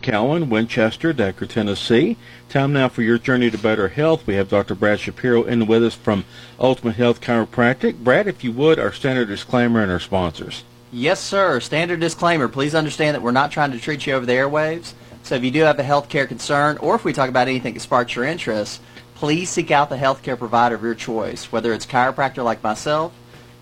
[0.00, 2.16] Cowan, Winchester, Decherd, Tennessee.
[2.48, 4.26] Time now for your journey to better health.
[4.26, 4.74] We have Dr.
[4.74, 6.24] Brad Shapiro in with us from
[6.58, 8.02] Ultimate Health Chiropractic.
[8.02, 10.64] Brad, if you would, our standard disclaimer and our sponsors.
[10.92, 11.60] Yes, sir.
[11.60, 12.48] Standard disclaimer.
[12.48, 14.94] Please understand that we're not trying to treat you over the airwaves.
[15.24, 17.74] So if you do have a health care concern, or if we talk about anything
[17.74, 18.80] that sparks your interest,
[19.14, 23.12] please seek out the health care provider of your choice, whether it's chiropractor like myself,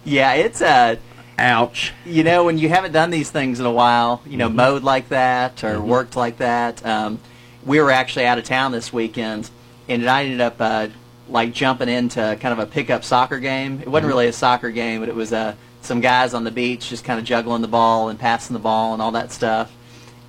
[0.06, 1.00] Yeah, it's a.
[1.39, 1.94] Ouch.
[2.03, 4.56] You know, when you haven't done these things in a while, you know, mm-hmm.
[4.56, 5.88] mowed like that or mm-hmm.
[5.88, 6.84] worked like that.
[6.84, 7.19] Um,
[7.64, 9.50] we were actually out of town this weekend,
[9.88, 10.88] and I ended up uh,
[11.30, 13.81] like jumping into kind of a pickup soccer game.
[13.81, 14.08] It wasn't mm-hmm.
[14.08, 17.19] really a soccer game, but it was uh, some guys on the beach just kind
[17.19, 19.73] of juggling the ball and passing the ball and all that stuff.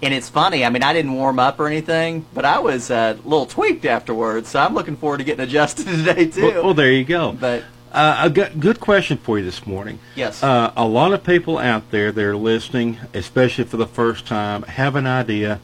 [0.00, 0.64] And it's funny.
[0.64, 3.84] I mean, I didn't warm up or anything, but I was uh, a little tweaked
[3.84, 4.48] afterwards.
[4.48, 6.42] So I'm looking forward to getting adjusted today too.
[6.42, 7.32] Well, well there you go.
[7.32, 9.98] But uh, a good, good question for you this morning.
[10.14, 10.42] Yes.
[10.42, 14.62] Uh, a lot of people out there that are listening, especially for the first time,
[14.62, 15.60] have an idea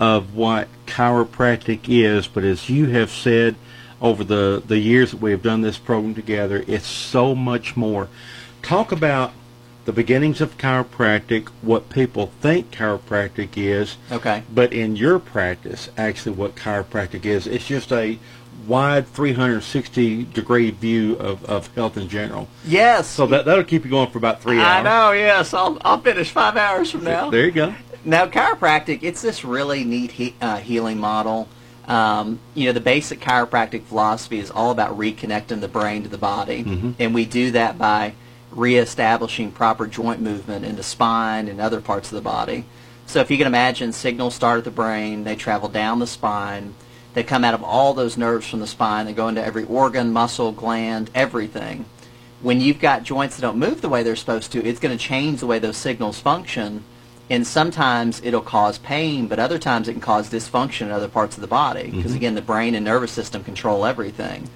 [0.00, 3.54] of what chiropractic is, but as you have said,
[4.00, 6.64] over the, the years that we have done this program together.
[6.66, 8.08] It's so much more.
[8.62, 9.32] Talk about
[9.84, 13.96] the beginnings of chiropractic, what people think chiropractic is.
[14.10, 14.42] Okay.
[14.52, 18.18] But in your practice, actually, what chiropractic is, it's just a
[18.66, 22.48] wide 360 degree view of, of health in general.
[22.64, 23.06] Yes.
[23.06, 24.66] So that, that'll keep you going for about three hours.
[24.66, 25.54] I know, yes.
[25.54, 27.30] I'll, I'll finish five hours from now.
[27.30, 27.74] There you go.
[28.04, 31.48] Now, chiropractic, it's this really neat he, uh, healing model
[31.86, 36.18] um, you know, the basic chiropractic philosophy is all about reconnecting the brain to the
[36.18, 36.92] body, mm-hmm.
[36.98, 38.14] and we do that by
[38.50, 42.64] reestablishing proper joint movement in the spine and other parts of the body.
[43.06, 46.74] So if you can imagine, signals start at the brain, they travel down the spine,
[47.14, 50.12] they come out of all those nerves from the spine, they go into every organ,
[50.12, 51.84] muscle, gland, everything.
[52.42, 55.02] When you've got joints that don't move the way they're supposed to, it's going to
[55.02, 56.82] change the way those signals function
[57.28, 61.36] and sometimes it'll cause pain, but other times it can cause dysfunction in other parts
[61.36, 62.16] of the body because mm-hmm.
[62.16, 64.48] again, the brain and nervous system control everything.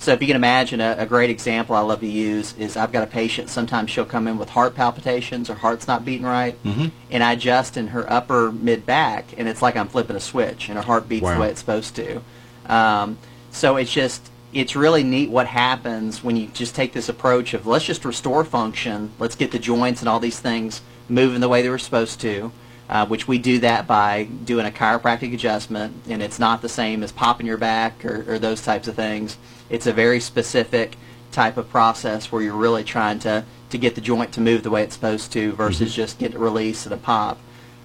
[0.00, 2.92] So if you can imagine a, a, great example I love to use is I've
[2.92, 3.50] got a patient.
[3.50, 6.88] Sometimes she'll come in with heart palpitations, her heart's not beating right, mm-hmm.
[7.10, 10.68] and I adjust in her upper mid back, and it's like I'm flipping a switch,
[10.68, 11.34] and her heart beats wow.
[11.34, 12.22] the way it's supposed to.
[12.66, 13.18] Um,
[13.50, 17.66] so it's just it's really neat what happens when you just take this approach of
[17.66, 21.62] let's just restore function, let's get the joints and all these things moving the way
[21.62, 22.52] they were supposed to,
[22.88, 27.02] uh, which we do that by doing a chiropractic adjustment, and it's not the same
[27.02, 29.36] as popping your back or, or those types of things.
[29.68, 30.96] It's a very specific
[31.32, 34.70] type of process where you're really trying to, to get the joint to move the
[34.70, 35.96] way it's supposed to versus mm-hmm.
[35.96, 37.38] just get it released and a pop.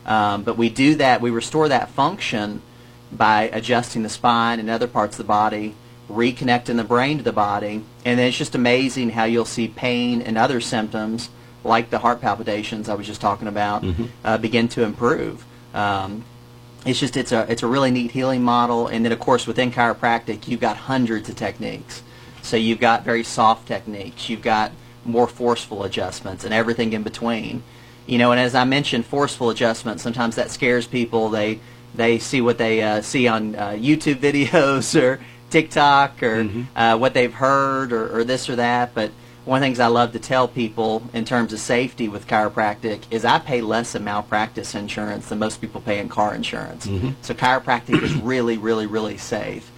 [0.05, 2.61] Um, but we do that, we restore that function
[3.11, 5.75] by adjusting the spine and other parts of the body,
[6.09, 10.21] reconnecting the brain to the body, and then it's just amazing how you'll see pain
[10.21, 11.29] and other symptoms
[11.63, 14.05] like the heart palpitations I was just talking about, mm-hmm.
[14.23, 15.45] uh, begin to improve.
[15.73, 16.25] Um,
[16.85, 19.71] it's just it's a it's a really neat healing model, and then of course within
[19.71, 22.03] chiropractic you've got hundreds of techniques.
[22.41, 24.71] So you've got very soft techniques, you've got
[25.05, 27.63] more forceful adjustments, and everything in between.
[28.05, 31.29] You know, and as I mentioned, forceful adjustments sometimes that scares people.
[31.29, 31.59] They
[31.95, 36.77] they see what they uh, see on uh, YouTube videos or TikTok or mm-hmm.
[36.77, 39.11] uh, what they've heard or, or this or that, but
[39.45, 43.01] one of the things I love to tell people in terms of safety with chiropractic
[43.11, 46.85] is I pay less in malpractice insurance than most people pay in car insurance.
[46.85, 47.11] Mm-hmm.
[47.21, 49.69] So chiropractic is really, really, really safe.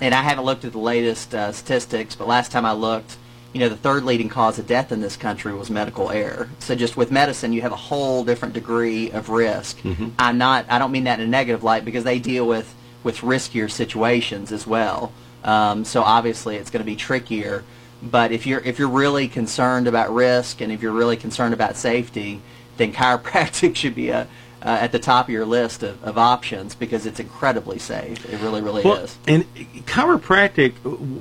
[0.00, 3.16] And I haven't looked at the latest uh, statistics, but last time I looked,
[3.54, 6.50] you know, the third leading cause of death in this country was medical error.
[6.58, 9.78] So just with medicine, you have a whole different degree of risk.
[9.78, 10.08] Mm-hmm.
[10.18, 13.18] I'm not, I don't mean that in a negative light because they deal with, with
[13.18, 15.12] riskier situations as well.
[15.44, 17.64] Um, so obviously it's going to be trickier.
[18.10, 21.76] But if you're, if you're really concerned about risk and if you're really concerned about
[21.76, 22.40] safety,
[22.76, 24.22] then chiropractic should be a,
[24.62, 28.24] uh, at the top of your list of, of options because it's incredibly safe.
[28.32, 29.16] It really, really Well, is.
[29.26, 29.44] and
[29.86, 30.72] chiropractic,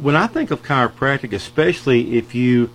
[0.01, 2.69] when I think of chiropractic, especially if you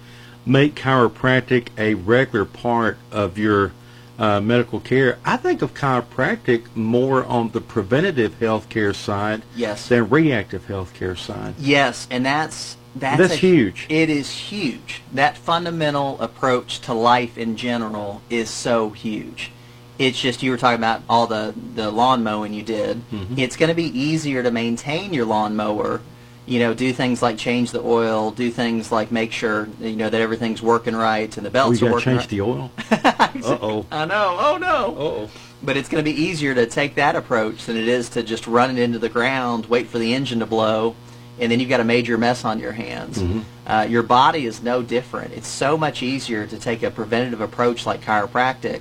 [0.47, 3.73] make chiropractic a regular part of your
[4.19, 9.89] uh, medical care, I think of chiropractic more on the preventative health care side Yes.
[9.89, 11.55] than reactive health care side.
[11.59, 13.87] Yes, and that's that's, That's a- huge.
[13.89, 15.03] It is huge.
[15.13, 19.51] That fundamental approach to life in general is so huge.
[19.99, 22.99] It's just you were talking about all the the lawn mowing you did.
[23.11, 23.39] Mm-hmm.
[23.39, 26.01] It's going to be easier to maintain your lawnmower.
[26.47, 30.09] You know, do things like change the oil, do things like make sure you know
[30.09, 32.29] that everything's working right and the belts are got to working change right.
[32.29, 32.71] the oil.
[32.91, 33.87] uh oh.
[33.91, 34.37] I know.
[34.39, 34.97] Oh no.
[34.97, 35.31] oh.
[35.63, 38.47] But it's going to be easier to take that approach than it is to just
[38.47, 40.95] run it into the ground, wait for the engine to blow,
[41.41, 43.19] and then you've got a major mess on your hands.
[43.67, 45.33] Uh, your body is no different.
[45.35, 48.81] It's so much easier to take a preventative approach like chiropractic,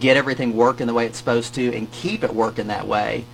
[0.00, 3.24] get everything working the way it's supposed to, and keep it working that way.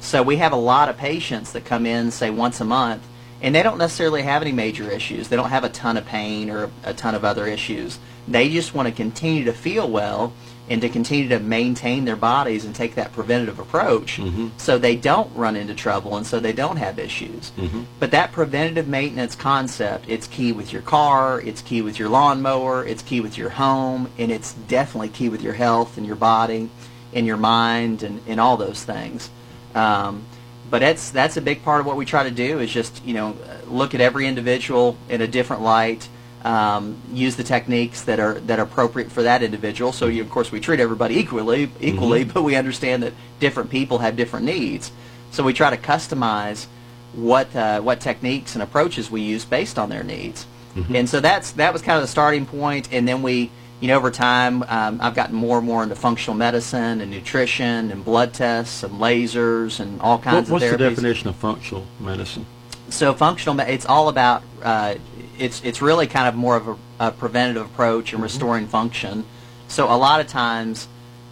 [0.00, 3.02] So we have a lot of patients that come in, say, once a month,
[3.40, 5.28] and they don't necessarily have any major issues.
[5.28, 7.98] They don't have a ton of pain or a ton of other issues.
[8.28, 10.32] They just want to continue to feel well
[10.72, 14.18] and to continue to maintain their bodies and take that preventative approach
[14.56, 17.52] so they don't run into trouble and so they don't have issues.
[18.00, 22.84] But that preventative maintenance concept, it's key with your car, it's key with your lawnmower,
[22.86, 26.70] it's key with your home, and it's definitely key with your health and your body
[27.12, 29.28] and your mind and, and all those things.
[29.74, 30.24] Um,
[30.70, 33.12] but that's that's a big part of what we try to do is just you
[33.12, 33.36] know
[33.66, 36.08] look at every individual in a different light,
[36.44, 39.92] um, use the techniques that are that are appropriate for that individual.
[39.92, 43.98] So you, of course we treat everybody equally equally, but we understand that different people
[43.98, 44.92] have different needs.
[45.30, 46.66] So we try to customize
[47.14, 50.46] what uh, what techniques and approaches we use based on their needs.
[50.94, 53.50] And so that's that was kind of the starting point, and then we
[53.82, 57.90] you know, over time, um, I've gotten more and more into functional medicine and nutrition
[57.90, 61.34] and blood tests and lasers and all kinds What, kinds what's of the definition of
[61.34, 62.46] functional medicine?
[62.90, 64.44] So functional, it's all about.
[64.62, 64.94] Uh,
[65.38, 66.76] it's it's really kind of more of a,
[67.08, 69.24] a preventative approach and restoring function.
[69.68, 70.88] So a lot of times,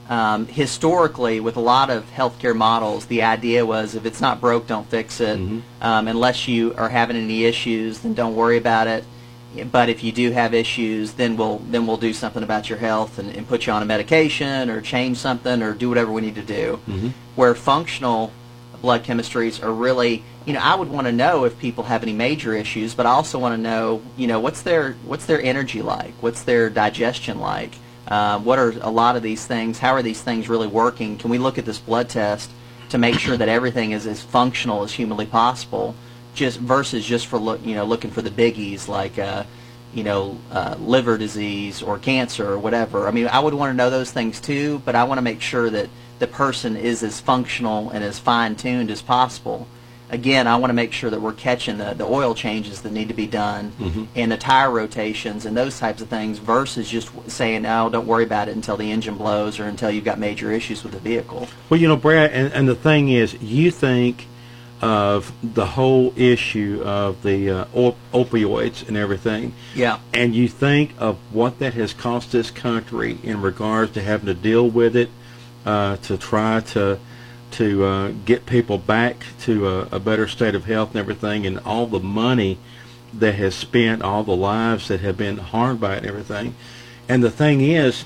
[0.09, 4.67] um, historically, with a lot of healthcare models, the idea was if it's not broke,
[4.67, 5.39] don't fix it.
[5.81, 9.05] Um, unless you are having any issues, then don't worry about it.
[9.73, 13.19] But if you do have issues, then we'll then we'll do something about your health
[13.19, 16.37] and, and put you on a medication or change something or do whatever we need
[16.37, 16.79] to do.
[17.35, 18.33] Where functional
[18.81, 22.13] blood chemistries are really, you know, I would want to know if people have any
[22.13, 25.81] major issues, but I also want to know, you know, what's their what's their energy
[25.81, 27.73] like, what's their digestion like,
[28.09, 31.19] uh, what are a lot of these things, how are these things really working?
[31.19, 32.51] Can we look at this blood test
[32.89, 35.95] to make sure that everything is as functional as humanly possible,
[36.35, 39.21] just versus just for look, you know, looking for the biggies like.
[39.21, 39.45] Uh,
[39.93, 43.09] you know, uh, liver disease or cancer or whatever.
[43.09, 45.41] I mean, I would want to know those things too, but I want to make
[45.41, 45.89] sure that
[46.21, 49.67] the person is as functional and as fine-tuned as possible.
[50.11, 53.09] Again, I want to make sure that we're catching the, the oil changes that need
[53.09, 53.73] to be done
[54.17, 58.25] and the tire rotations and those types of things versus just saying, oh, don't worry
[58.25, 61.47] about it until the engine blows or until you've got major issues with the vehicle.
[61.69, 64.27] Well, you know, Brad, and, and the thing is, you think
[64.83, 69.99] of the whole issue of the uh, op- opioids and everything, Yeah.
[70.15, 74.35] and you think of what that has cost this country in regards to having to
[74.35, 75.11] deal with it,
[75.67, 76.99] uh, to try to
[77.53, 81.59] to uh, get people back to a, a better state of health and everything, and
[81.61, 82.59] all the money
[83.13, 86.55] that has spent, all the lives that have been harmed by it and everything.
[87.09, 88.05] And the thing is,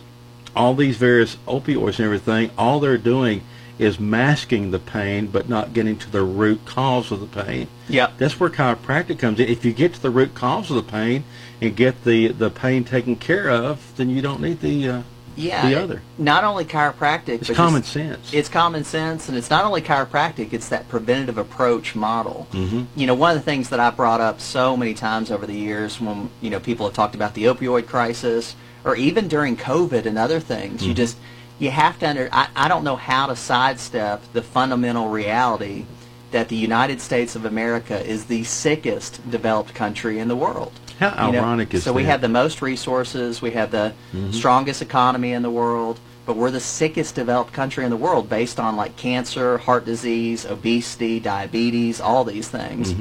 [0.56, 3.42] all these various opioids and everything, all they're doing
[3.78, 7.66] is masking the pain, but not getting to the root cause of the pain.
[7.88, 8.12] Yeah.
[8.18, 9.48] That's where chiropractic comes in.
[9.48, 11.24] If you get to the root cause of the pain
[11.60, 15.02] and get the, the pain taken care of, then you don't need the uh,
[15.36, 15.68] Yeah.
[15.68, 16.02] the other.
[16.18, 18.32] Not only chiropractic, It's but common sense.
[18.32, 22.46] It's common sense, and it's not only chiropractic; it's that preventative approach model.
[22.52, 22.86] Mhm.
[22.96, 25.54] You know, one of the things that I brought up so many times over the
[25.54, 30.06] years, when you know people have talked about the opioid crisis, or even during COVID
[30.06, 31.16] and other things, you just
[31.58, 32.28] you have to under.
[32.32, 35.84] I, I don't know how to sidestep the fundamental reality
[36.32, 40.72] that the United States of America is the sickest developed country in the world.
[40.98, 43.92] How You know, ironic is so we have the most resources, we have the
[44.30, 48.58] strongest economy in the world, but we're the sickest developed country in the world based
[48.60, 52.94] on like cancer, heart disease, obesity, diabetes, all these things.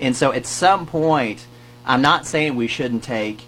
[0.00, 1.46] And so at some point,
[1.84, 3.42] I'm not saying we shouldn't take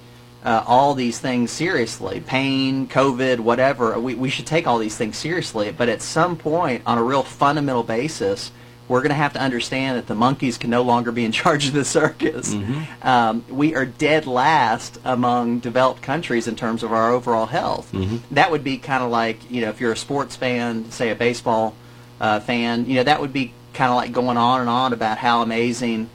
[0.45, 2.21] uh, all these things seriously.
[2.27, 3.99] Pain, COVID, whatever.
[3.99, 5.71] We, we should take all these things seriously.
[5.71, 8.51] But at some point, on a real fundamental basis,
[8.93, 11.67] we're going to have to understand that the monkeys can no longer be in charge
[11.67, 12.55] of the circus.
[12.55, 13.07] Mm-hmm.
[13.09, 17.91] Um, we are dead last among developed countries in terms of our overall health.
[17.93, 18.35] Mm-hmm.
[18.35, 21.15] That would be kind of like, you know, if you're a sports fan, say a
[21.15, 21.75] baseball
[22.21, 25.17] uh, fan, you know, that would be kind of like going on and on about
[25.17, 26.11] how amazing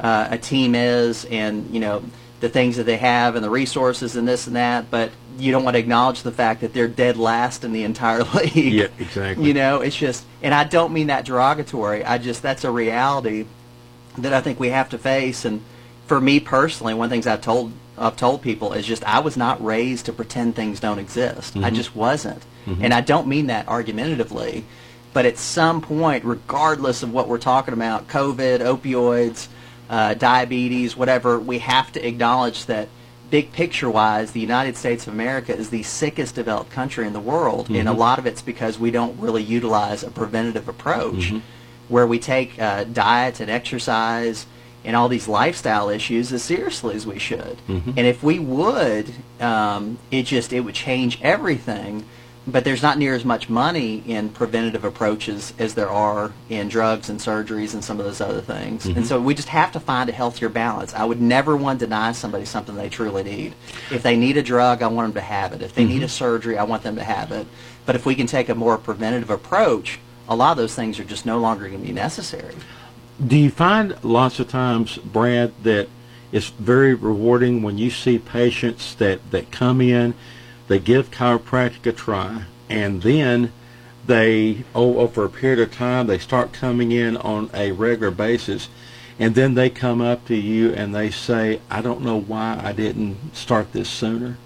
[0.00, 2.02] uh, a team is and, you know,
[2.42, 5.62] the things that they have and the resources and this and that, but you don't
[5.62, 8.56] want to acknowledge the fact that they're dead last in the entire league.
[8.56, 9.46] Yeah, exactly.
[9.46, 12.04] You know, it's just, and I don't mean that derogatory.
[12.04, 13.46] I just that's a reality
[14.18, 15.44] that I think we have to face.
[15.44, 15.62] And
[16.06, 19.20] for me personally, one of the things I've told I've told people is just I
[19.20, 21.54] was not raised to pretend things don't exist.
[21.54, 21.76] I mm-hmm.
[21.76, 22.84] just wasn't, mm-hmm.
[22.84, 24.64] and I don't mean that argumentatively.
[25.12, 29.46] But at some point, regardless of what we're talking about, COVID, opioids,
[29.92, 32.88] uh, diabetes, whatever, we have to acknowledge that
[33.30, 37.20] big picture wise, the United States of America is the sickest developed country in the
[37.20, 41.30] world, and a lot of it's because we don't really utilize a preventative approach
[41.88, 44.46] where we take uh, diet and exercise
[44.84, 47.56] and all these lifestyle issues as seriously as we should.
[47.96, 52.04] And if we would, um, it just it would change everything.
[52.44, 57.08] But there's not near as much money in preventative approaches as there are in drugs
[57.08, 58.84] and surgeries and some of those other things.
[58.84, 59.04] And mm-hmm.
[59.04, 60.92] so we just have to find a healthier balance.
[60.92, 63.54] I would never want to deny somebody something they truly need.
[63.92, 65.62] If they need a drug, I want them to have it.
[65.62, 66.04] If they need mm-hmm.
[66.04, 67.46] a surgery, I want them to have it.
[67.86, 71.04] But if we can take a more preventative approach, a lot of those things are
[71.04, 72.54] just no longer going to be necessary.
[73.24, 75.88] Do you find lots of times, Brad, that
[76.32, 80.14] it's very rewarding when you see patients that, that come in,
[80.72, 83.52] they give chiropractic a try, and then
[84.06, 88.70] they, oh, over a period of time, they start coming in on a regular basis,
[89.18, 92.72] and then they come up to you and they say, I don't know why I
[92.72, 94.38] didn't start this sooner.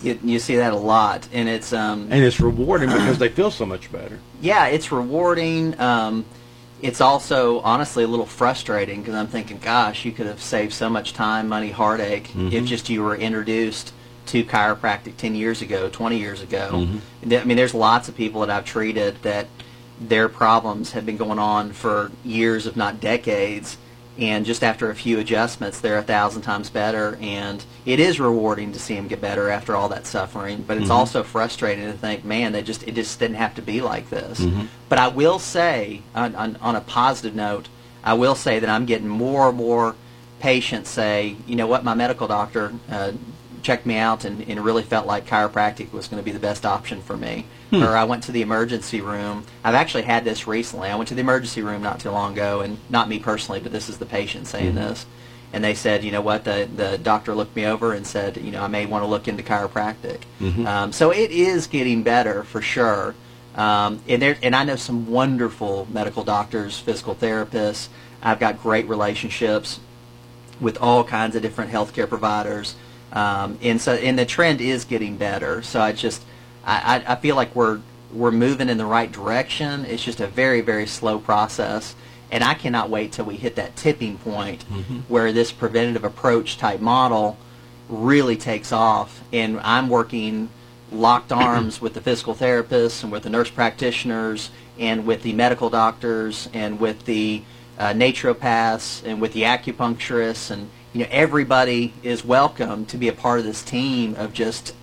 [0.00, 3.50] You, you see that a lot, and it's um, And it's rewarding because they feel
[3.50, 4.20] so much better.
[4.40, 5.78] yeah, it's rewarding.
[5.78, 6.24] Um,
[6.80, 10.88] it's also honestly a little frustrating because I'm thinking, gosh, you could have saved so
[10.88, 13.92] much time, money, heartache if just you were introduced
[14.26, 16.70] to chiropractic 10 years ago, 20 years ago.
[16.72, 16.98] Mm-hmm.
[17.22, 19.46] And I mean, there's lots of people that I've treated that
[20.00, 23.76] their problems have been going on for years, if not decades.
[24.16, 27.18] And just after a few adjustments, they're a thousand times better.
[27.20, 30.62] And it is rewarding to see them get better after all that suffering.
[30.62, 30.92] But it's mm-hmm.
[30.92, 34.40] also frustrating to think, man, they just it just didn't have to be like this.
[34.40, 34.66] Mm-hmm.
[34.88, 37.68] But I will say, on, on, on a positive note,
[38.04, 39.96] I will say that I'm getting more and more
[40.38, 43.12] patients say, you know what, my medical doctor uh,
[43.64, 46.64] checked me out and, and really felt like chiropractic was going to be the best
[46.64, 47.46] option for me.
[47.82, 49.44] Or I went to the emergency room.
[49.64, 50.90] I've actually had this recently.
[50.90, 53.72] I went to the emergency room not too long ago, and not me personally, but
[53.72, 55.06] this is the patient saying this.
[55.52, 58.52] And they said, you know what, the, the doctor looked me over and said, you
[58.52, 60.20] know, I may want to look into chiropractic.
[60.66, 63.14] Um, so it is getting better for sure.
[63.56, 67.88] Um, and, there, and I know some wonderful medical doctors, physical therapists.
[68.22, 69.80] I've got great relationships
[70.60, 72.74] with all kinds of different healthcare providers.
[73.14, 75.62] Um, and so, and the trend is getting better.
[75.62, 76.22] So I just,
[76.64, 77.80] I, I feel like we're
[78.12, 79.84] we're moving in the right direction.
[79.84, 81.94] It's just a very very slow process,
[82.30, 84.62] and I cannot wait till we hit that tipping point
[85.08, 87.38] where this preventative approach type model
[87.88, 89.22] really takes off.
[89.32, 90.48] And I'm working
[90.90, 95.70] locked arms with the physical therapists and with the nurse practitioners and with the medical
[95.70, 97.42] doctors and with the
[97.78, 103.12] uh, naturopaths and with the acupuncturists and you know everybody is welcome to be a
[103.12, 104.74] part of this team of just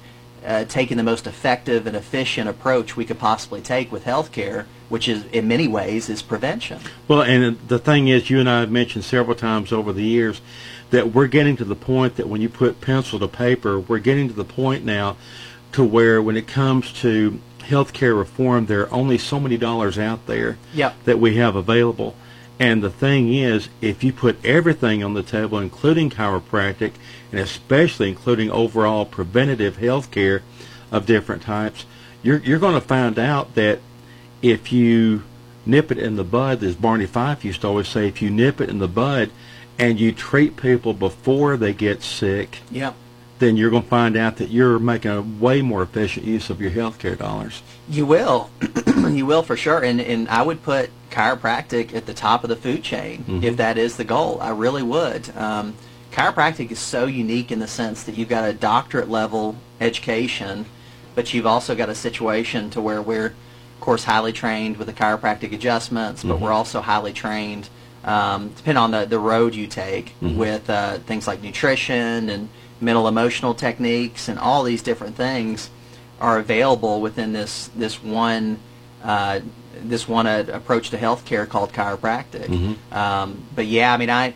[0.46, 5.08] uh, taking the most effective and efficient approach we could possibly take with healthcare, which
[5.08, 6.80] is in many ways is prevention.
[7.08, 10.42] Well, and the thing is, you and I have mentioned several times over the years
[10.90, 14.28] that we're getting to the point that when you put pencil to paper, we're getting
[14.28, 15.16] to the point now
[15.72, 20.26] to where when it comes to healthcare reform, there are only so many dollars out
[20.28, 21.04] there Yep.
[21.06, 22.16] that we have available.
[22.62, 26.92] And the thing is, if you put everything on the table, including chiropractic,
[27.32, 30.44] and especially including overall preventative health care
[30.92, 31.88] of different types,
[32.22, 33.80] you're, you're going to find out that
[34.44, 35.24] if you
[35.66, 38.62] nip it in the bud, as Barney Fife used to always say, if you nip
[38.62, 39.32] it in the bud
[39.80, 42.94] and you treat people before they get sick, Yep.
[43.40, 46.62] then you're going to find out that you're making a way more efficient use of
[46.62, 47.64] your health care dollars.
[47.90, 48.52] You will.
[49.10, 49.84] you will for sure.
[49.84, 53.78] And, and I would put chiropractic at the top of the food chain if that
[53.78, 54.40] is the goal.
[54.42, 55.36] I really would.
[55.36, 55.76] Um,
[56.12, 60.66] chiropractic is so unique in the sense that you've got a doctorate level education,
[61.16, 64.94] but you've also got a situation to where we're, of course, highly trained with the
[64.94, 67.70] chiropractic adjustments, but we're also highly trained,
[68.04, 72.50] um, depending on the, the road you take, with uh, things like nutrition and
[72.80, 75.70] mental emotional techniques, and all these different things
[76.20, 78.60] are available within this this one
[79.04, 79.40] uh,
[79.84, 82.48] this one uh, approach to healthcare called chiropractic.
[82.48, 82.94] Mm-hmm.
[82.94, 84.34] Um, but yeah, I mean, I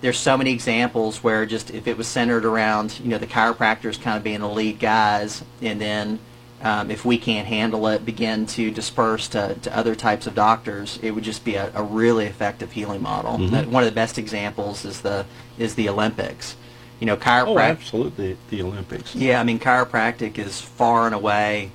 [0.00, 4.00] there's so many examples where just if it was centered around you know the chiropractors
[4.00, 6.18] kind of being the lead guys, and then
[6.62, 10.98] um, if we can't handle it, begin to disperse to, to other types of doctors,
[11.02, 13.36] it would just be a, a really effective healing model.
[13.38, 13.66] Mhm.
[13.66, 15.26] Uh, One of the best examples is the
[15.58, 16.56] is the Olympics.
[17.00, 17.46] You know, chiropractic.
[17.46, 17.70] Oh, chiropractic.
[17.70, 18.36] absolutely.
[18.50, 19.14] The Olympics.
[19.14, 21.70] Yeah, I mean, chiropractic is far and away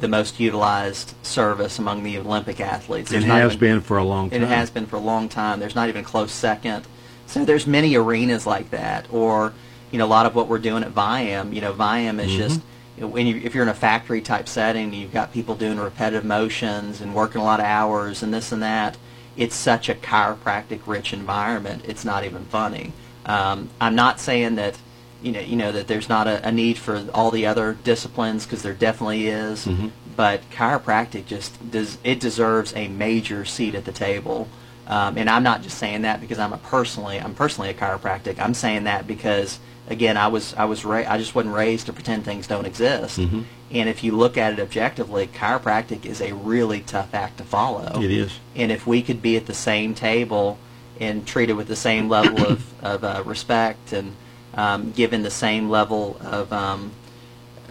[0.00, 3.10] the most utilized service among the Olympic athletes.
[3.10, 4.42] It There's has even- been for a long time.
[4.42, 5.60] It has been for a long time.
[5.60, 6.86] There's not even a close second.
[7.26, 9.52] So there's many arenas like that, or
[9.90, 11.52] you know, a lot of what we're doing at Viam.
[11.52, 12.36] You know, Viam is Mhm.
[12.36, 12.60] just
[12.96, 15.78] you know, when you, if you're in a factory type setting, you've got people doing
[15.78, 18.96] repetitive motions and working a lot of hours and this and that.
[19.36, 21.84] It's such a chiropractic rich environment.
[21.88, 22.92] It's not even funny.
[23.26, 24.74] Um, I'm not saying that
[25.22, 28.44] you know you know that there's not a, a need for all the other disciplines
[28.44, 29.66] because there definitely is.
[29.66, 29.90] Mhm.
[30.16, 34.48] But chiropractic just does it deserves a major seat at the table.
[34.86, 38.38] Um, and I'm not just saying that because I'm a personally I'm personally a chiropractic.
[38.40, 39.58] I'm saying that because
[39.88, 43.18] again I was I was ra- I just wasn't raised to pretend things don't exist.
[43.18, 43.44] Mhm.
[43.72, 48.00] And if you look at it objectively, chiropractic is a really tough act to follow.
[48.02, 48.32] It is.
[48.56, 50.58] And if we could be at the same table
[50.98, 54.16] and treated with the same level of, of uh, respect and
[54.54, 56.92] um, given the same level of um,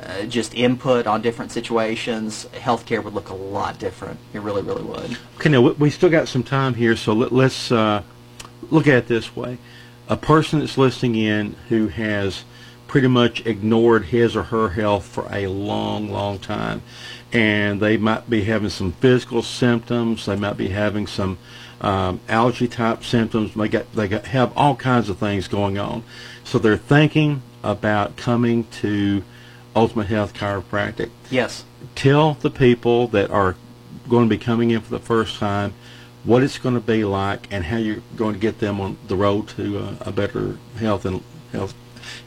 [0.02, 4.20] uh, just input on different situations, healthcare would look a lot different.
[4.34, 5.18] It really, really would.
[5.36, 8.04] Okay, now we- still got some time here, so let, let's uh,
[8.70, 9.58] look at it this way:
[10.08, 12.44] a person that's listening in who has
[12.88, 16.82] pretty much ignored his or her health for a long, long time,
[17.32, 21.38] and they might be having some physical symptoms, they might be having some
[21.82, 26.04] um, allergy type symptoms, they got they got, have all kinds of things going on,
[26.50, 29.24] so they're thinking about coming to
[29.76, 31.64] Ultimate Health Chiropractic Yes.
[31.94, 33.56] tell the people that are
[34.10, 35.76] going to be coming in for the first time
[36.24, 39.16] what it's going to be like and how you're going to get them on the
[39.16, 41.76] road to uh, a better health and health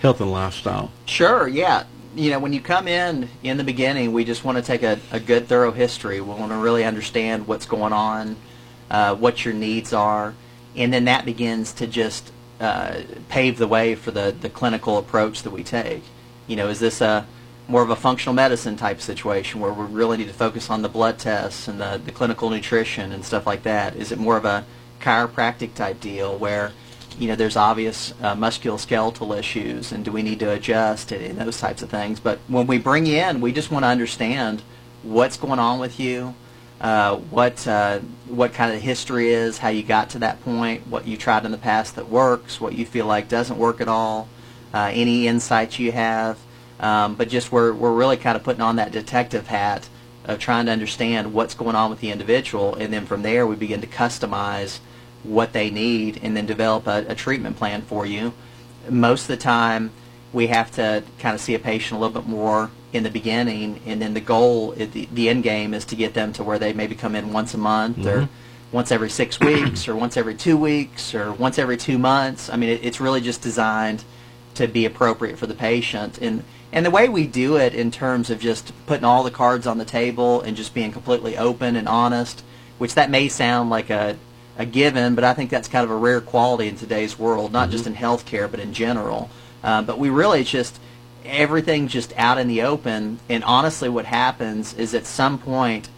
[0.01, 0.93] health and lifestyle.
[1.07, 1.85] Sure, yeah.
[2.15, 5.01] You know, when you come in in the beginning, we just want to take a,
[5.11, 6.21] a good, thorough history.
[6.21, 8.37] We want to really understand what's going on,
[8.91, 10.35] uh, what your needs are,
[10.77, 12.31] and then that begins to just
[12.63, 16.03] uh, pave the way for the, the clinical approach that we take.
[16.47, 17.27] You know, is this a
[17.69, 20.89] more of a functional medicine type situation where we really need to focus on the
[20.89, 23.97] blood tests and the, the clinical nutrition and stuff like that?
[23.97, 24.65] Is it more of a
[25.01, 26.73] chiropractic type deal where
[27.19, 31.39] you know, there's obvious uh, musculoskeletal issues, and do we need to adjust and, and
[31.39, 32.21] those types of things.
[32.21, 34.63] But when we bring you in, we just want to understand
[35.03, 36.35] what's going on with you,
[36.83, 41.07] uh, what uh, what kind of history is, how you got to that point, what
[41.07, 44.29] you tried in the past that works, what you feel like doesn't work at all,
[44.75, 46.39] uh, any insights you have.
[46.81, 49.89] Um, but just we're we're really kind of putting on that detective hat
[50.25, 53.55] of trying to understand what's going on with the individual, and then from there we
[53.55, 54.81] begin to customize
[55.23, 58.33] what they need and then develop a, a treatment plan for you.
[58.91, 59.93] Most of the time,
[60.33, 63.81] we have to kind of see a patient a little bit more in the beginning,
[63.87, 66.73] and then the goal, the, the end game, is to get them to where they
[66.73, 68.29] maybe come in once a month or Mhm.
[68.71, 72.51] once every six weeks or once every two weeks or once every two months.
[72.51, 74.05] I mean, it, it's really just designed
[74.55, 76.19] to be appropriate for the patient.
[76.21, 79.67] And and the way we do it in terms of just putting all the cards
[79.67, 82.43] on the table and just being completely open and honest,
[82.79, 84.17] which that may sound like a
[84.59, 87.71] a given, but I think that's kind of a rare quality in today's world, not
[87.71, 89.31] just in healthcare, but in general.
[89.65, 90.79] Uh, but we really just
[91.25, 93.19] everything just out in the open.
[93.29, 95.89] And honestly, what happens is at some point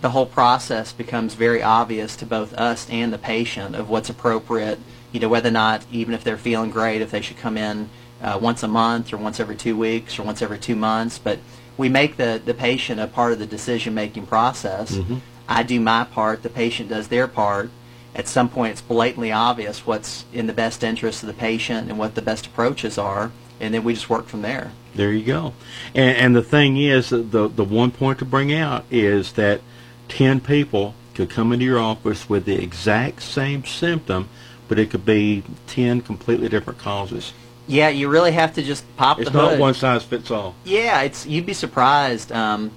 [0.00, 4.78] the whole process becomes very obvious to both us and the patient of what's appropriate.
[5.12, 7.88] You know, whether or not even if they're feeling great, if they should come in
[8.22, 11.18] uh, once a month or once every two weeks or once every two months.
[11.18, 11.38] But
[11.76, 14.92] we make the the patient a part of the decision making process.
[14.92, 15.20] Mhm.
[15.48, 17.70] I do my part, the patient does their part.
[18.14, 21.98] At some point, it's blatantly obvious what's in the best interest of the patient and
[21.98, 24.72] what the best approaches are, and then we just work from there.
[24.94, 25.54] There you go.
[25.94, 29.60] And, and the thing is, the the one point to bring out is that
[30.08, 34.28] ten people could come into your office with the exact same symptom,
[34.68, 37.32] but it could be ten completely different causes.
[37.66, 40.54] Yeah, you really have to just pop It's the not one size fits all.
[40.64, 42.70] Yeah, it's you'd be surprised um,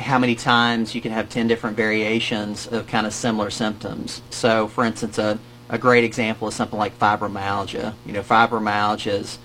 [0.00, 4.22] how many times you can have ten different variations of kind of similar symptoms.
[4.30, 7.94] So, for instance, a a great example is something like fibromyalgia.
[8.04, 9.38] You know, fibromyalgia is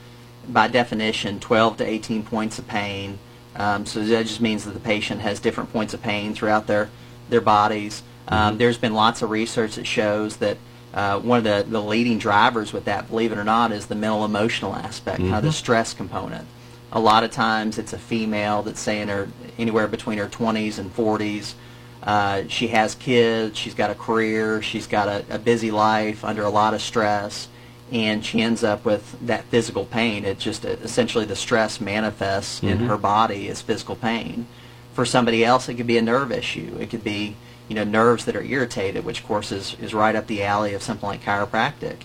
[0.52, 3.20] by definition 12 to 18 points of pain.
[3.56, 6.90] Um, so that just means that the patient has different points of pain throughout their
[7.30, 8.04] their bodies.
[8.28, 10.58] Um, There's been lots of research that shows that
[10.94, 13.96] uh, one of the, the leading drivers with that, believe it or not, is the
[13.96, 15.46] mental emotional aspect, mm-hmm.
[15.46, 16.48] the stress component.
[16.92, 20.96] A lot of times it's a female that's saying her anywhere between her 20s and
[20.96, 21.54] 40s.
[22.02, 26.44] Uh, she has kids, she's got a career, she's got a, a busy life under
[26.44, 27.50] a lot of stress,
[27.92, 30.26] and she ends up with that physical pain.
[30.26, 32.70] It's just essentially the stress manifests mm-hmm.
[32.70, 34.48] in her body as physical pain.
[34.94, 36.78] For somebody else, it could be a nerve issue.
[36.80, 37.36] It could be
[37.68, 40.74] you know nerves that are irritated, which of course is, is right up the alley
[40.74, 41.98] of something like chiropractic.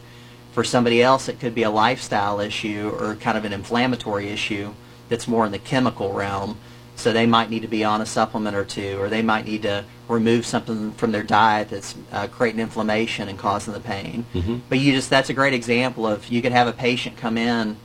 [0.53, 4.75] For somebody else, it could be a lifestyle issue or kind of an inflammatory issue
[5.09, 6.59] that's more in the chemical realm.
[6.97, 9.63] So they might need to be on a supplement or two, or they might need
[9.63, 14.27] to remove something from their diet that's uh, creating inflammation and causing the pain.
[14.33, 14.59] Mm-hmm.
[14.69, 17.77] But you just—that's a great example of you could have a patient come in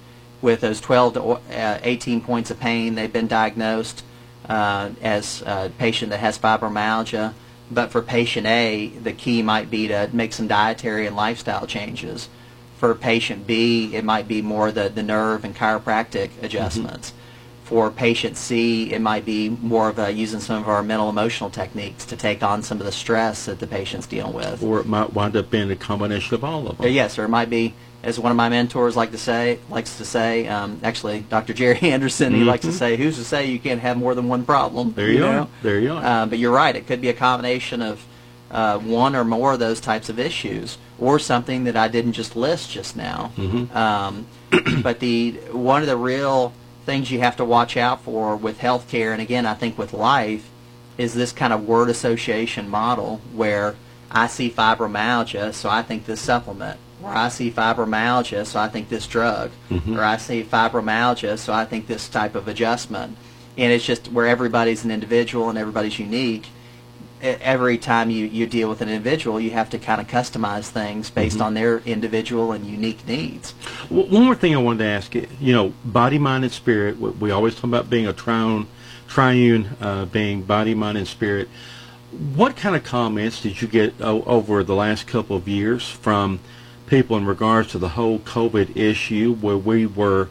[0.42, 2.96] with those 12 to uh, 18 points of pain.
[2.96, 4.04] They've been diagnosed
[4.48, 7.34] uh, as a patient that has fibromyalgia
[7.72, 12.30] but for patient A, the key might be to make some dietary and lifestyle changes.
[12.78, 17.12] For patient B, it might be more the, the nerve and chiropractic adjustments.
[17.12, 17.20] Mm-hmm.
[17.70, 21.52] For patient C, it might be more of a, using some of our mental emotional
[21.52, 24.64] techniques to take on some of the stress that the patient's dealing with.
[24.64, 26.92] Or it might wind up being a combination of all of them.
[26.92, 30.06] Yes, or it might be as one of my mentors like to say, likes to
[30.06, 31.54] say, um, actually, Dr.
[31.54, 32.48] Jerry Anderson, he mm-hmm.
[32.48, 35.14] likes to say, "Who's to say you can't have more than one problem?" There you,
[35.14, 35.42] you know?
[35.42, 35.48] are.
[35.62, 36.04] There you are.
[36.04, 38.04] Uh, but you're right; it could be a combination of
[38.50, 42.36] uh, one or more of those types of issues, or something that I didn't just
[42.36, 43.32] list just now.
[43.38, 43.78] Mm-hmm.
[43.78, 44.26] Um,
[44.82, 46.52] but the one of the real
[46.90, 50.50] things you have to watch out for with healthcare, and again, I think with life,
[50.98, 53.76] is this kind of word association model where
[54.10, 58.90] I see fibromyalgia, so I think this supplement or I see fibromyalgia, so I think
[58.90, 59.98] this drug, mm-hmm.
[59.98, 63.18] or I see fibromyalgia, so I think this type of adjustment.
[63.58, 66.48] And it's just where everybody's an individual and everybody's unique.
[67.22, 71.10] Every time you, you deal with an individual, you have to kind of customize things
[71.10, 71.46] based mm-hmm.
[71.46, 73.54] on their individual and unique needs.
[73.90, 76.98] Well, one more thing I wanted to ask you, you know, body, mind, and spirit.
[76.98, 78.68] We always talk about being a triune,
[79.08, 81.50] triune uh, being body, mind, and spirit.
[82.36, 86.40] What kind of comments did you get o- over the last couple of years from
[86.88, 90.28] people in regards to the whole COVID issue where we were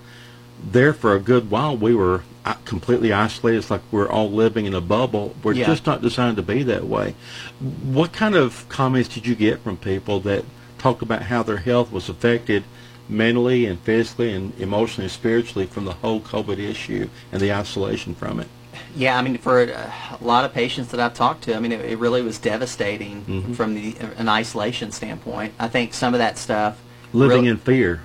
[0.63, 1.77] there for a good while.
[1.77, 2.23] We were
[2.65, 3.59] completely isolated.
[3.59, 5.35] It's like we're all living in a bubble.
[5.43, 5.67] We're yeah.
[5.67, 7.15] just not designed to be that way.
[7.61, 10.45] What kind of comments did you get from people that
[10.79, 12.65] talk about how their health was affected
[13.09, 18.15] mentally and physically and emotionally and spiritually from the whole COVID issue and the isolation
[18.15, 18.49] from it?
[18.95, 21.85] Yeah, I mean, for a lot of patients that I've talked to, I mean, it,
[21.85, 23.53] it really was devastating mm-hmm.
[23.53, 25.55] from the, an isolation standpoint.
[25.59, 26.81] I think some of that stuff.
[27.13, 28.01] Living really, in fear.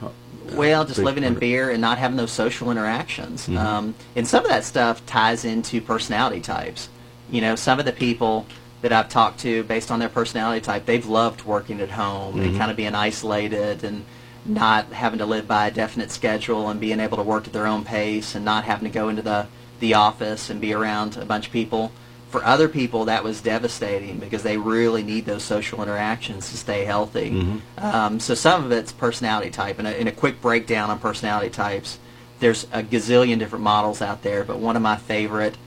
[0.53, 3.43] Well, just living in fear and not having those social interactions.
[3.43, 3.57] Mm-hmm.
[3.57, 6.89] Um, and some of that stuff ties into personality types.
[7.29, 8.45] You know, some of the people
[8.81, 12.43] that I've talked to, based on their personality type, they've loved working at home mm-hmm.
[12.43, 14.05] and kind of being isolated and
[14.45, 17.65] not having to live by a definite schedule and being able to work at their
[17.65, 19.47] own pace and not having to go into the
[19.79, 21.91] the office and be around a bunch of people.
[22.33, 26.83] For other people, that was devastating because they really need those social interactions to stay
[26.83, 27.29] healthy.
[27.29, 27.85] Mm-hmm.
[27.85, 29.77] Um, so some of it's personality type.
[29.77, 31.99] And a, in a quick breakdown on personality types,
[32.39, 35.57] there's a gazillion different models out there, but one of my favorite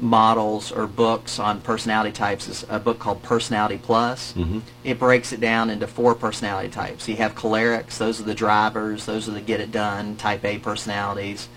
[0.00, 4.32] models or books on personality types is a book called Personality Plus.
[4.32, 4.58] Mm-hmm.
[4.82, 7.08] It breaks it down into four personality types.
[7.08, 10.58] You have cholerics, those are the drivers, those are the get it done type A
[10.58, 11.48] personalities.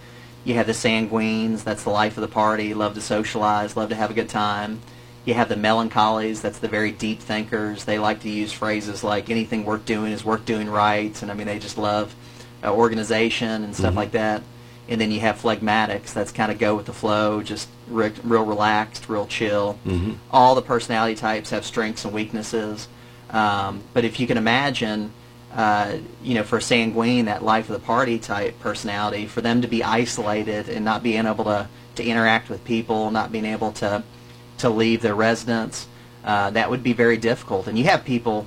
[0.43, 3.95] You have the sanguines, that's the life of the party, love to socialize, love to
[3.95, 4.81] have a good time.
[5.23, 7.85] You have the melancholies, that's the very deep thinkers.
[7.85, 11.35] They like to use phrases like anything worth doing is worth doing right, and I
[11.35, 12.15] mean they just love
[12.63, 13.97] uh, organization and stuff mm-hmm.
[13.97, 14.41] like that.
[14.89, 18.43] And then you have phlegmatics, that's kind of go with the flow, just re- real
[18.45, 19.79] relaxed, real chill.
[19.85, 20.13] Mm-hmm.
[20.31, 22.87] All the personality types have strengths and weaknesses.
[23.29, 25.13] Um, but if you can imagine
[25.55, 29.61] uh, you know, for a sanguine, that life of the party type personality, for them
[29.61, 33.71] to be isolated and not being able to, to interact with people, not being able
[33.73, 34.03] to
[34.61, 35.87] to leave their residence,
[36.23, 37.67] uh, that would be very difficult.
[37.67, 38.45] And you have people,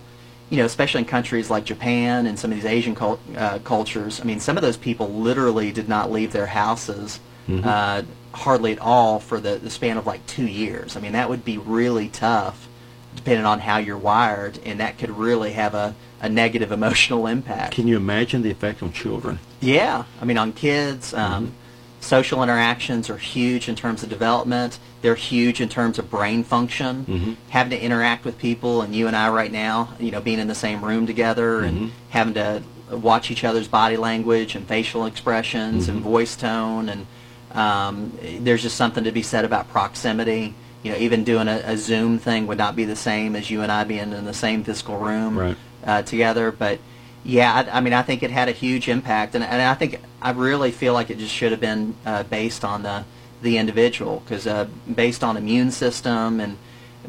[0.48, 4.20] you know, especially in countries like Japan and some of these Asian cult, uh, cultures.
[4.20, 7.66] I mean, some of those people literally did not leave their houses mm-hmm.
[7.66, 10.96] uh, hardly at all for the, the span of like two years.
[10.96, 12.68] I mean, that would be really tough,
[13.16, 17.74] depending on how you're wired, and that could really have a a negative emotional impact.
[17.74, 19.38] Can you imagine the effect on children?
[19.60, 21.12] Yeah, I mean on kids.
[21.12, 21.54] Um, mm-hmm.
[22.00, 24.78] Social interactions are huge in terms of development.
[25.00, 27.04] They're huge in terms of brain function.
[27.04, 27.32] Mm-hmm.
[27.50, 30.48] Having to interact with people, and you and I right now, you know, being in
[30.48, 31.64] the same room together mm-hmm.
[31.66, 36.08] and having to watch each other's body language and facial expressions and mm-hmm.
[36.08, 37.06] voice tone, and
[37.52, 41.78] um, there's just something to be said about proximity you know, even doing a, a,
[41.78, 44.62] Zoom thing would not be the same as you and I being in the same
[44.62, 45.36] physical room.
[45.36, 45.56] Right.
[45.84, 46.50] Uh, together.
[46.52, 46.78] But
[47.24, 50.00] yeah, I, I mean, I think it had a huge impact, and, and I think
[50.20, 53.04] I really feel like it just should have been uh, based on the
[53.42, 56.56] the individual because uh, based on immune system and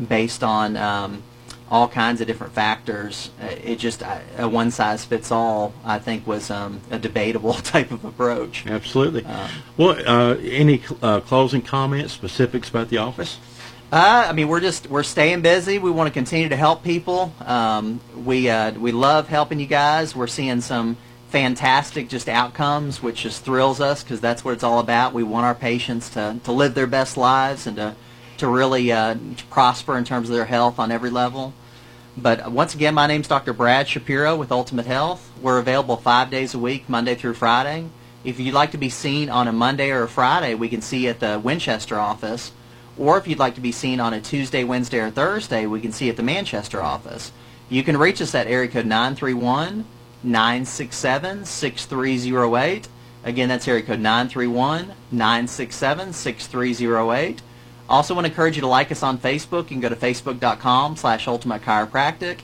[0.10, 1.24] based on um,
[1.72, 5.74] all kinds of different factors, uh, it just uh, a one size fits all.
[5.84, 8.66] I think was um, a debatable type of approach.
[8.68, 9.26] Absolutely.
[9.78, 13.40] well, uh, any uh, closing comments, specifics about the office?
[13.92, 15.78] Uh, I mean, we're just we're staying busy.
[15.78, 17.32] We want to continue to help people.
[17.40, 20.16] Um, we uh, we love helping you guys.
[20.16, 20.98] We're seeing some
[21.30, 25.14] fantastic just outcomes, which just thrills us because that's what it's all about.
[25.14, 27.96] We want our patients to, to live their best lives and to
[28.38, 29.16] to really uh,
[29.50, 31.54] prosper in terms of their health on every level.
[32.18, 33.54] But once again, my name's Dr.
[33.54, 35.32] Brad Shapiro with Ultimate Health.
[35.42, 37.90] We're available five days a week, Monday through Friday.
[38.24, 41.04] If you'd like to be seen on a Monday or a Friday, we can see
[41.04, 42.52] you at the Winchester office.
[42.98, 45.92] Or if you'd like to be seen on a Tuesday, Wednesday, or Thursday, we can
[45.92, 47.32] see at the Manchester office.
[47.70, 49.86] You can reach us at area code 931
[50.24, 52.88] 967 6308.
[53.24, 57.42] Again, that's area code 931 967 6308.
[57.90, 59.64] Also want to encourage you to like us on Facebook.
[59.64, 62.40] You can go to facebook.com slash ultimate chiropractic.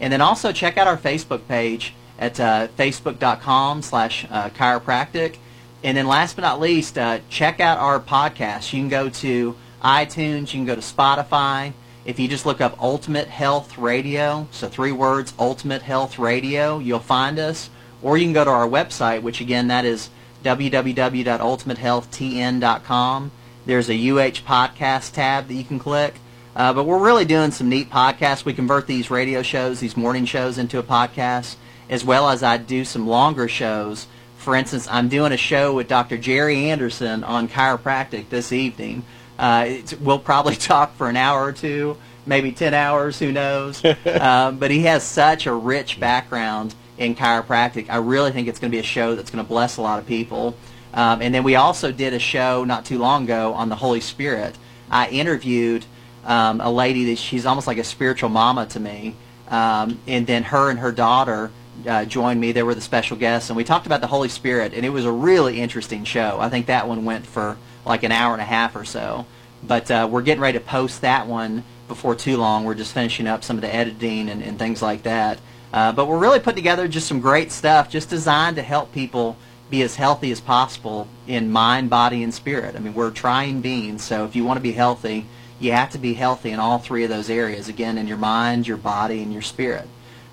[0.00, 5.36] And then also check out our Facebook page at uh, facebook.com slash uh, chiropractic.
[5.82, 8.72] And then last but not least, uh, check out our podcast.
[8.72, 11.72] You can go to iTunes, you can go to Spotify.
[12.04, 16.98] If you just look up Ultimate Health Radio, so three words, Ultimate Health Radio, you'll
[16.98, 17.70] find us.
[18.02, 20.10] Or you can go to our website, which again, that is
[20.42, 23.30] www.ultimatehealthtn.com.
[23.66, 26.16] There's a UH podcast tab that you can click.
[26.56, 28.44] Uh, but we're really doing some neat podcasts.
[28.44, 31.56] We convert these radio shows, these morning shows, into a podcast,
[31.90, 34.06] as well as I do some longer shows.
[34.36, 36.18] For instance, I'm doing a show with Dr.
[36.18, 39.04] Jerry Anderson on chiropractic this evening.
[39.38, 43.84] Uh, we'll probably talk for an hour or two, maybe 10 hours, who knows.
[43.84, 47.90] um, but he has such a rich background in chiropractic.
[47.90, 49.98] I really think it's going to be a show that's going to bless a lot
[49.98, 50.56] of people.
[50.92, 54.00] Um, and then we also did a show not too long ago on the Holy
[54.00, 54.56] Spirit.
[54.90, 55.84] I interviewed
[56.24, 59.16] um, a lady that she's almost like a spiritual mama to me.
[59.48, 61.50] Um, and then her and her daughter
[61.86, 62.52] uh, joined me.
[62.52, 65.04] They were the special guests, and we talked about the Holy Spirit, and it was
[65.04, 66.38] a really interesting show.
[66.40, 69.26] I think that one went for like an hour and a half or so.
[69.66, 72.64] But uh, we're getting ready to post that one before too long.
[72.64, 75.38] We're just finishing up some of the editing and, and things like that.
[75.72, 79.36] Uh, but we're really putting together just some great stuff, just designed to help people
[79.70, 82.76] be as healthy as possible in mind, body, and spirit.
[82.76, 85.26] I mean, we're trying beings, so if you want to be healthy,
[85.58, 87.68] you have to be healthy in all three of those areas.
[87.68, 89.88] Again, in your mind, your body, and your spirit.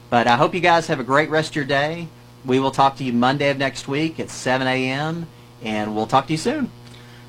[0.09, 2.07] But I hope you guys have a great rest of your day.
[2.45, 5.27] We will talk to you Monday of next week at 7 a.m.,
[5.63, 6.71] and we'll talk to you soon.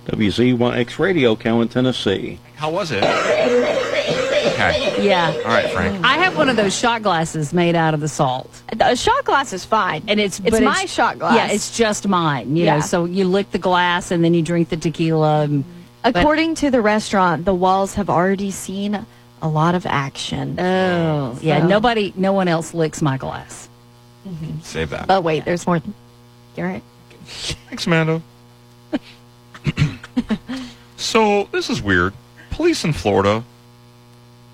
[0.07, 2.39] WZYX Radio, Cowan, Tennessee.
[2.57, 3.03] How was it?
[3.03, 5.05] Okay.
[5.07, 5.29] Yeah.
[5.33, 6.05] All right, Frank.
[6.05, 8.63] I have one of those shot glasses made out of the salt.
[8.81, 10.03] A shot glass is fine.
[10.09, 11.37] And it's it's but my shot glass.
[11.37, 12.57] Yeah, it's just mine.
[12.57, 12.75] You Yeah.
[12.77, 15.43] know, so you lick the glass and then you drink the tequila.
[15.43, 15.65] and-
[16.05, 19.07] according to the restaurant, the walls have already seen
[19.41, 20.59] a lot of action.
[20.61, 21.67] Oh, yeah.
[21.67, 23.69] Nobody, no one else licks my glass.
[24.29, 24.61] Mm-hmm.
[24.63, 25.07] Save that.
[25.09, 25.81] but wait, there's more.
[26.55, 26.83] Garrett.
[27.25, 28.23] Thanks, Mando.
[30.97, 32.15] so this is weird.
[32.51, 33.45] Police in Florida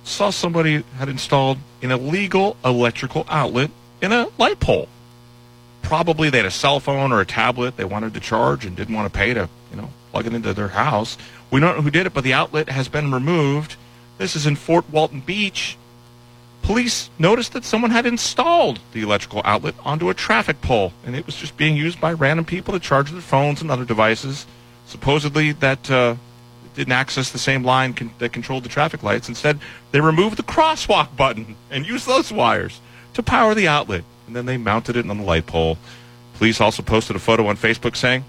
[0.04, 4.88] saw somebody had installed an illegal electrical outlet in a light pole.
[5.82, 8.94] Probably they had a cell phone or a tablet they wanted to charge and didn't
[8.94, 11.16] want to pay to, you know, plug it into their house.
[11.50, 13.76] We don't know who did it, but the outlet has been removed.
[14.18, 15.76] This is in Fort Walton Beach.
[16.62, 21.24] Police noticed that someone had installed the electrical outlet onto a traffic pole, and it
[21.24, 24.44] was just being used by random people to charge their phones and other devices.
[24.88, 26.16] Supposedly, that uh,
[26.74, 29.28] didn't access the same line con- that controlled the traffic lights.
[29.28, 29.58] Instead,
[29.92, 32.80] they removed the crosswalk button and used those wires
[33.14, 35.78] to power the outlet, and then they mounted it on the light pole.
[36.38, 38.24] Police also posted a photo on Facebook saying,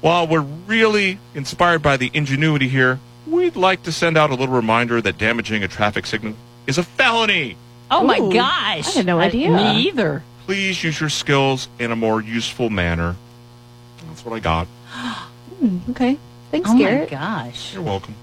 [0.00, 4.54] while we're really inspired by the ingenuity here, we'd like to send out a little
[4.54, 6.34] reminder that damaging a traffic signal
[6.66, 7.56] is a felony.
[7.90, 8.94] Oh my gosh!
[8.94, 9.50] I had no idea.
[9.50, 10.22] Me either.
[10.46, 13.16] Please use your skills in a more useful manner.
[14.06, 14.68] That's what I got.
[15.90, 16.18] Okay.
[16.50, 17.74] Thanks, Oh my gosh!
[17.74, 18.14] You're welcome.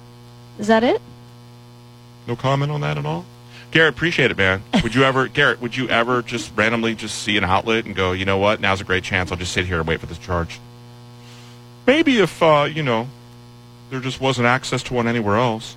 [0.59, 1.01] Is that it?
[2.27, 3.25] No comment on that at all?
[3.71, 4.63] Garrett, appreciate it, man.
[4.83, 8.11] Would you ever, Garrett, would you ever just randomly just see an outlet and go,
[8.11, 9.31] you know what, now's a great chance.
[9.31, 10.59] I'll just sit here and wait for this charge?
[11.85, 13.07] Maybe if, uh, you know,
[13.89, 15.75] there just wasn't access to one anywhere else.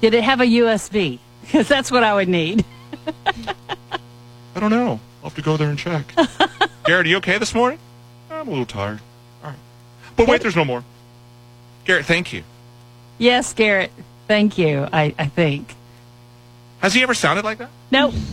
[0.00, 1.18] Did it have a USB?
[1.42, 2.64] Because that's what I would need.
[3.26, 5.00] I don't know.
[5.22, 6.14] I'll have to go there and check.
[6.84, 7.78] Garrett, are you okay this morning?
[8.30, 9.00] I'm a little tired.
[9.42, 9.58] All right.
[10.16, 10.82] But wait, there's no more.
[11.84, 12.42] Garrett, thank you.
[13.18, 13.90] Yes, Garrett.
[14.26, 14.88] Thank you.
[14.92, 15.74] I, I think.
[16.80, 17.70] Has he ever sounded like that?
[17.90, 18.14] Nope.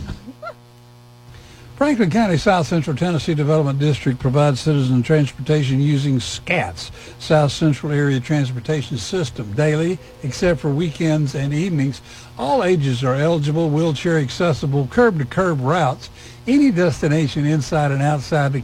[1.76, 8.18] Franklin County South Central Tennessee Development District provides citizen transportation using SCATS, South Central Area
[8.18, 12.00] Transportation System, daily, except for weekends and evenings.
[12.36, 16.10] All ages are eligible, wheelchair accessible, curb-to-curb routes,
[16.48, 18.56] any destination inside and outside the